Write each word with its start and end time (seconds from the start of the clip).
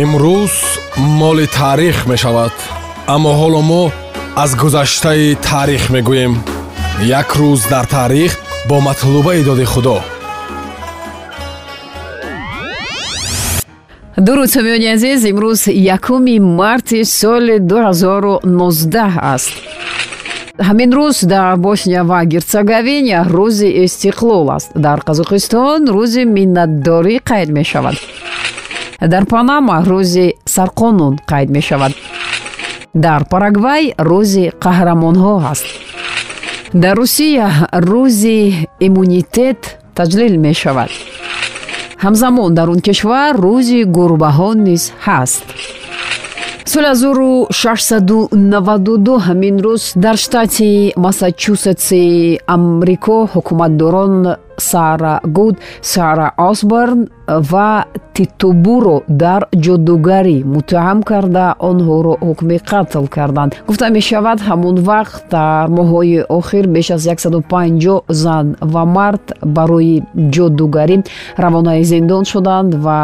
имрӯз 0.00 0.54
моли 0.96 1.46
таърих 1.46 2.06
мешавад 2.06 2.54
аммо 3.14 3.30
ҳоло 3.40 3.60
мо 3.70 3.82
аз 4.42 4.50
гузаштаи 4.56 5.36
таърих 5.48 5.84
мегӯем. 5.94 6.34
Як 7.20 7.28
рӯз 7.40 7.60
дар 7.72 7.84
таърих 7.84 8.32
бо 8.68 8.80
матлубаи 8.80 9.42
доди 9.44 9.64
худо. 9.64 9.98
Дуруд 14.26 14.48
сомиёни 14.54 14.88
азиз 14.94 15.20
имрӯз 15.30 15.60
якуми 15.96 16.36
марти 16.40 17.04
соли 17.04 17.56
2019 17.58 19.18
аст. 19.34 19.52
Ҳамин 20.68 20.90
рӯз 20.98 21.16
дар 21.26 21.56
босния 21.56 22.02
ва 22.04 22.24
герцеговина 22.24 23.18
рӯзи 23.36 23.68
истиқлол 23.84 24.46
аст. 24.56 24.70
Дар 24.74 24.98
қазоқистон 25.08 25.80
рӯзи 25.96 26.22
миннатдорӣ 26.36 27.14
қайд 27.30 27.48
мешавад 27.58 27.96
дар 29.08 29.24
панама 29.26 29.82
рӯзи 29.90 30.26
сарқонун 30.46 31.18
қайд 31.30 31.48
мешавад? 31.50 31.92
Дар 32.94 33.24
парагвай 33.30 33.94
рӯзи 33.98 34.44
қаҳрамонҳо 34.64 35.34
аст 35.52 35.66
дар 36.74 36.96
русия 36.96 37.50
рӯзи 37.72 38.68
иммунитет 38.80 39.78
таҷлил 39.96 40.34
мешавад. 40.46 40.90
Ҳамзамон 42.04 42.54
дар 42.54 42.68
он 42.70 42.80
кишвар 42.80 43.34
рӯзи 43.36 43.80
гурбаҳо 43.96 44.50
низ 44.66 44.82
ҳаст. 45.06 45.44
Соли 46.72 46.88
1692 46.94 49.18
ҳамин 49.26 49.56
рӯз 49.66 49.82
дар 50.04 50.16
штати 50.16 50.92
массачусетси 51.04 52.02
амрико 52.54 53.18
ҳукуматдорон 53.34 54.14
сара 54.70 55.14
гуд 55.36 55.56
сара 55.94 56.26
осборн 56.48 57.00
ва 57.50 57.70
титобуро 58.14 58.96
дар 59.22 59.42
ҷодугарӣ 59.64 60.38
муттаҳам 60.54 60.98
карда 61.10 61.46
онҳоро 61.70 62.14
ҳукми 62.28 62.58
қатл 62.70 63.04
карданд. 63.16 63.52
Гуфта 63.68 63.86
мешавад 63.98 64.38
ҳамон 64.48 64.76
вақт 64.90 65.22
дар 65.34 65.66
моҳҳои 65.78 66.18
охир 66.38 66.64
беш 66.74 66.88
аз 66.96 67.02
150 67.06 68.02
зан 68.22 68.46
ва 68.72 68.82
мард 68.96 69.24
барои 69.56 69.96
ҷодугарӣ 70.34 70.96
равонаи 71.44 71.84
зиндон 71.92 72.24
шуданд 72.32 72.70
ва 72.84 73.00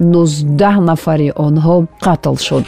19 0.00 0.80
нафари 0.90 1.28
онҳо 1.46 1.76
қатл 2.04 2.36
шуд. 2.46 2.64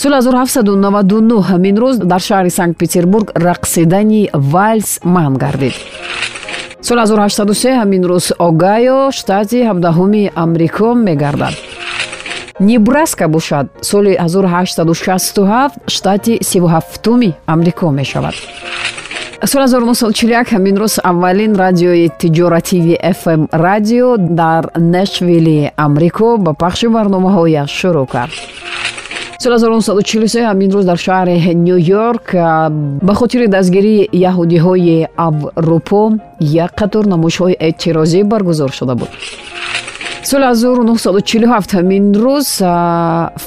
Соли 0.00 0.14
1799 0.14 1.42
ҳамин 1.50 1.76
рӯз 1.82 1.96
дар 2.12 2.20
шаҳри 2.28 2.50
санкт 2.50 2.76
петербург 2.82 3.26
рақсидани 3.48 4.22
вальс 4.52 4.90
манъ 5.14 5.38
гардид 5.42 5.74
соли 6.86 7.00
1803 7.00 7.72
ҳамин 7.80 8.02
рӯз 8.10 8.26
огайо 8.38 9.10
штати 9.10 9.58
17 9.62 10.30
амрико 10.36 10.94
мегардад. 10.94 11.54
Небраска 12.60 13.28
бошад. 13.28 13.66
Соли 13.80 14.16
1867 14.20 15.70
штати 15.86 16.38
37 16.42 17.32
амрико 17.46 17.90
мешавад. 17.90 18.34
Соли 19.44 19.64
1941 19.64 20.52
ҳамин 20.52 20.76
рӯз 20.82 20.94
аввалин 21.10 21.52
радиои 21.54 22.10
тиҷоративи 22.20 22.94
fm 23.20 23.40
радио 23.52 24.16
дар 24.18 24.64
нешвилли 24.76 25.72
амрико 25.76 26.36
ба 26.44 26.52
пахши 26.62 26.86
барномаҳояш 26.96 27.70
шурӯъ 27.80 28.06
кард 28.14 28.34
соли 29.44 29.58
1943 29.58 30.40
ҳамин 30.48 30.70
рӯз 30.74 30.84
дар 30.84 30.98
шаҳри 31.06 31.54
ню 31.54 31.76
йорк 31.76 32.26
ба 33.06 33.14
хотири 33.14 33.46
дастгирии 33.46 34.08
яҳудиҳои 34.30 35.06
аврупо 35.26 36.02
як 36.64 36.72
қатор 36.80 37.04
намоишҳои 37.12 37.54
эътирозӣ 37.66 38.20
баргузор 38.32 38.70
шуда 38.78 38.94
буд. 39.00 39.10
соли 40.30 40.44
1947 40.44 41.74
ҳамин 41.76 42.04
рӯз 42.24 42.48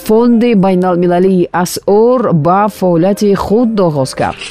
фонди 0.06 0.52
байналмилалии 0.64 1.50
асъор 1.64 2.20
ба 2.46 2.68
фаъолияти 2.78 3.34
худ 3.36 3.80
оғоз 3.88 4.12
кард. 4.20 4.42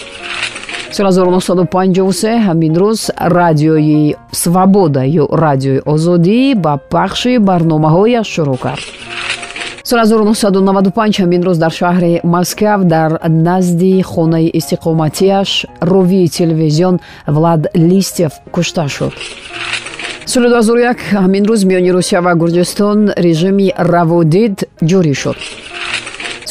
соли 0.96 1.11
1953 1.13 2.39
ҳамин 2.46 2.74
рӯз 2.83 3.01
радиои 3.39 4.17
свобода 4.33 5.02
ё 5.23 5.24
радиои 5.45 5.80
озодӣ 5.92 6.55
ба 6.64 6.73
пахши 6.92 7.33
барномаҳояш 7.48 8.27
шурӯъ 8.34 8.58
кард 8.67 8.95
соли 9.89 10.01
1995 10.01 11.20
ҳамин 11.23 11.42
рӯз 11.47 11.58
дар 11.58 11.70
шаҳри 11.70 12.20
москав 12.24 12.80
дар 12.85 13.11
назди 13.48 14.02
хонаи 14.02 14.51
истиқоматиаш 14.58 15.51
ровии 15.80 16.29
телевизион 16.39 16.97
влад 17.27 17.63
листев 17.74 18.33
кушта 18.51 18.89
шуд. 18.89 19.13
Соли 20.33 20.48
2001 20.48 20.96
ҳамин 21.23 21.45
рӯз 21.51 21.61
миёни 21.69 21.91
русия 21.96 22.20
ва 22.20 22.33
гурҷистон 22.35 22.98
режими 23.17 23.69
раводид 23.79 24.57
ҷорӣ 24.91 25.14
шуд. 25.23 25.39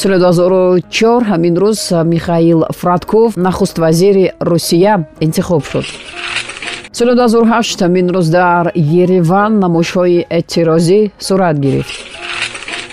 Соли 0.00 0.16
2004 0.18 1.22
ҳамин 1.30 1.54
рӯз 1.62 2.04
михаил 2.04 2.60
фратков 2.80 3.36
нахуст 3.36 3.76
вазири 3.78 4.32
русия 4.40 4.94
интихоб 5.20 5.62
шуд. 5.70 5.84
Соли 6.92 7.12
2008 7.14 7.82
ҳамин 7.84 8.06
рӯз 8.16 8.26
дар 8.38 8.64
ереван 9.02 9.52
намоишҳои 9.64 10.26
эътирозӣ 10.38 11.00
сурат 11.18 11.58
гирифт 11.60 12.15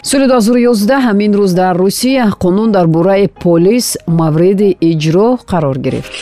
соли 0.04 0.28
2011 0.28 1.00
ҳамин 1.08 1.32
рӯз 1.40 1.52
дар 1.54 1.76
русия 1.78 2.26
қонун 2.44 2.72
дар 2.72 2.88
бораи 2.88 3.28
полис 3.44 3.98
мавриди 4.08 4.78
иҷро 4.82 5.30
қарор 5.52 5.78
гирифт. 5.86 6.14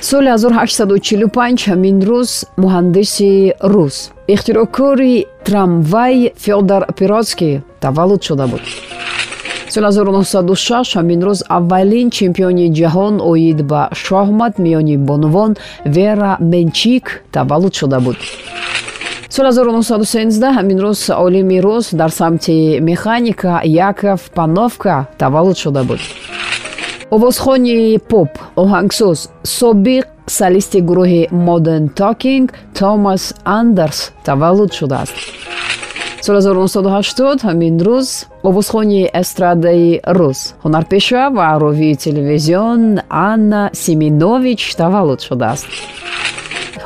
Соли 0.00 0.28
1845 0.28 1.68
ҳамин 1.70 1.96
рӯз 2.08 2.30
муҳандиси 2.62 3.54
рус. 3.62 3.96
Ихтироъкори 4.28 5.26
трамвай 5.44 6.32
феодор 6.36 6.82
пиротский 6.98 7.60
таваллуд 7.80 8.22
шуда 8.22 8.46
буд. 8.46 8.60
Соли 9.68 9.86
1906 9.86 10.96
ҳамин 10.96 11.20
рӯз 11.26 11.40
аввалин 11.48 12.10
чемпиони 12.10 12.66
ҷаҳон 12.78 13.14
оид 13.30 13.58
ба 13.70 13.82
шоҳмат 14.04 14.54
миёни 14.64 14.96
бонувон 15.08 15.56
вера 15.96 16.36
менчик 16.40 17.04
таваллуд 17.32 17.74
шуда 17.74 17.98
буд 18.00 18.16
соли 19.28 19.50
1913 19.52 20.52
ҳамин 20.56 20.78
рӯз 20.84 21.00
олими 21.24 21.58
рус 21.60 21.86
дар 21.92 22.10
самти 22.10 22.78
механика 22.80 23.60
яков 23.64 24.20
пановка 24.30 25.06
таваллуд 25.18 25.56
шуда 25.58 25.82
буд. 25.84 26.00
Овозхони 27.10 27.98
поп 28.10 28.30
оҳангсоз 28.62 29.18
собиқ 29.58 30.04
солисти 30.38 30.78
гурӯҳи 30.88 31.22
modern 31.48 31.84
talking 32.00 32.46
томас 32.78 33.34
андерс 33.44 34.00
таваллуд 34.24 34.72
шудааст. 34.78 35.16
Соли 36.26 36.40
1980 36.40 37.42
ҳамин 37.48 37.74
рӯз 37.86 38.08
овозхони 38.48 39.02
эстрадаи 39.20 40.00
рус 40.18 40.40
ҳунарпеша 40.64 41.22
ва 41.36 41.48
ровии 41.62 41.94
телевизион 42.04 42.82
анна 43.10 43.62
семинович 43.84 44.60
таваллуд 44.80 45.20
шудааст 45.28 45.66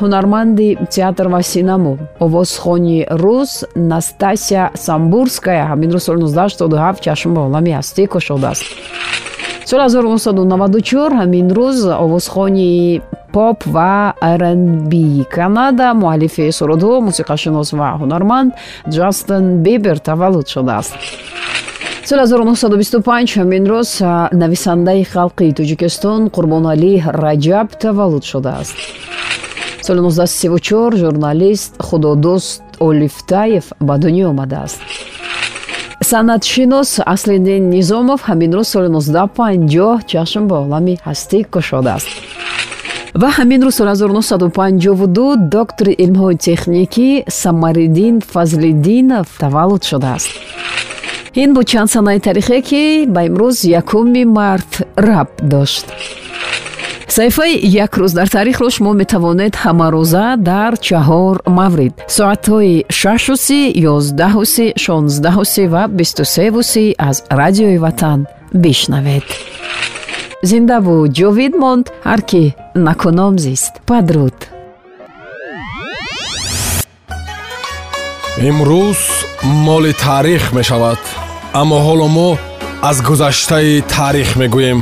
ҳунарманди 0.01 0.79
театр 0.97 1.27
ва 1.29 1.43
синамо 1.43 1.99
овозхони 2.25 3.07
рус 3.11 3.65
настасия 3.75 4.71
самбурская. 4.75 5.65
Ҳамин 5.71 5.91
рӯз 5.95 6.03
соли 6.07 6.19
1977 6.23 7.01
чашм 7.01 7.35
ба 7.35 7.41
олами 7.49 7.71
ҳастӣ 7.79 8.07
кушодааст. 8.07 8.65
Соли 9.69 9.83
1994 9.83 11.13
ҳамин 11.21 11.47
рӯз 11.59 11.79
овозхони 12.05 13.01
поп 13.33 13.59
ва 13.67 14.15
rnb 14.41 14.93
канада 15.37 15.95
муаллифи 15.95 16.53
сурудҳо 16.59 16.93
мусиқашинос 17.09 17.69
ва 17.79 17.89
ҳунарманд 18.01 18.51
ҷастин 18.97 19.45
бибер 19.65 19.97
таваллуд 20.09 20.47
шудааст. 20.55 20.95
Соли 22.09 22.23
1925 22.27 23.37
ҳамин 23.39 23.65
рӯз 23.73 23.91
нависандаи 24.43 25.03
халқи 25.15 25.55
тоҷикистон 25.59 26.21
қурбоналӣ 26.37 26.93
раҷаб 27.25 27.69
таваллуд 27.85 28.25
шудааст 28.33 28.77
соли 29.83 30.01
1934 30.01 30.97
журналист 30.97 31.83
худодост 31.83 32.63
олифтаев 32.81 33.65
ба 33.81 33.99
дунё 33.99 34.29
омадааст. 34.31 34.81
Санъатшинос 36.03 36.91
аслиддин 37.07 37.71
низомов 37.71 38.21
ҳамин 38.29 38.51
рӯз 38.57 38.69
соли 38.75 38.89
1950 38.89 40.07
чашм 40.07 40.47
ба 40.51 40.57
олами 40.65 40.95
ҳастӣ 41.07 41.39
кушодааст. 41.53 42.09
Ва 43.15 43.29
ҳамин 43.39 43.61
рӯз 43.67 43.75
соли 43.79 43.91
1952 43.91 45.37
доктори 45.57 45.93
илмҳои 46.05 46.37
техникӣ 46.37 47.25
самариддин 47.43 48.21
фазлиддинов 48.33 49.27
таваллуд 49.39 49.83
шудааст. 49.91 50.31
Ин 51.43 51.55
буд 51.55 51.67
чанд 51.71 51.91
санаи 51.91 52.21
таърихе 52.27 52.61
ки 52.69 53.07
ба 53.15 53.21
имрӯз 53.29 53.57
якуми 53.81 54.25
март 54.25 54.73
рабт 54.97 55.37
дошт 55.53 55.87
саҳифаи 57.17 57.55
як 57.85 57.93
рӯз 58.01 58.13
дар 58.19 58.29
таърихро 58.37 58.69
шумо 58.77 58.93
метавонед 59.03 59.55
ҳамарӯза 59.65 60.27
дар 60.51 60.73
чаҳор 60.87 61.37
маврид. 61.59 61.95
Соатҳои 62.17 62.75
шашуси 63.01 63.61
ёздаҳуси 63.95 64.67
шонздаҳуси 64.85 65.65
ва 65.73 65.83
бистусевуси 65.99 66.85
аз 67.09 67.17
радиои 67.41 67.79
ватан 67.85 68.21
бишнавед. 68.63 69.27
Зиндаву 70.51 70.97
ҷовид 71.19 71.55
монд 71.63 71.87
ҳар 72.09 72.21
ки 72.31 72.43
накуном 72.87 73.35
зист. 73.45 73.73
Падруд. 73.89 74.37
Имрӯз 78.49 79.01
моли 79.67 79.93
таърих 80.05 80.45
мешавад 80.59 81.03
аммо 81.61 81.79
ҳоло 81.87 82.09
мо 82.17 82.31
аз 82.91 82.97
гузаштаи 83.09 83.83
таърих 83.95 84.31
мегӯем. 84.41 84.81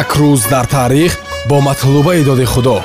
Як 0.00 0.08
рӯз 0.20 0.42
дар 0.52 0.66
таърих 0.76 1.12
бо 1.46 1.60
матлубаи 1.60 2.24
доди 2.24 2.44
худо 2.44 2.82